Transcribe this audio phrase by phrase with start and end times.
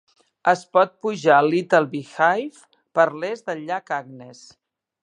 [0.51, 2.65] Es pot pujar al Little Beehive
[2.99, 4.45] per l'est del llac Agnes.